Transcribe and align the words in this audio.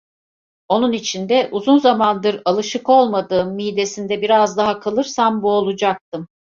Onun 0.69 0.91
içinde, 0.91 1.49
uzun 1.51 1.77
zamandır 1.77 2.41
alışık 2.45 2.89
olmadığım 2.89 3.55
midesinde 3.55 4.21
biraz 4.21 4.57
daha 4.57 4.79
kalırsam 4.79 5.43
boğulacaktım. 5.43 6.27